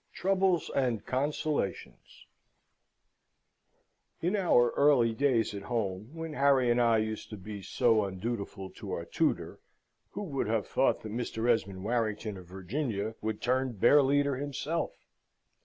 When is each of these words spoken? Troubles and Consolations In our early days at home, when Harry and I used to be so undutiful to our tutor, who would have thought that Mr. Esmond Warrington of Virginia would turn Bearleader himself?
Troubles 0.13 0.71
and 0.75 1.05
Consolations 1.05 2.25
In 4.19 4.35
our 4.35 4.71
early 4.71 5.13
days 5.13 5.53
at 5.53 5.61
home, 5.61 6.09
when 6.11 6.33
Harry 6.33 6.71
and 6.71 6.81
I 6.81 6.97
used 6.97 7.29
to 7.29 7.37
be 7.37 7.61
so 7.61 8.03
undutiful 8.03 8.71
to 8.77 8.93
our 8.93 9.05
tutor, 9.05 9.59
who 10.13 10.23
would 10.23 10.47
have 10.47 10.65
thought 10.65 11.01
that 11.03 11.11
Mr. 11.13 11.47
Esmond 11.47 11.83
Warrington 11.83 12.35
of 12.35 12.47
Virginia 12.47 13.13
would 13.21 13.43
turn 13.43 13.73
Bearleader 13.73 14.39
himself? 14.39 14.95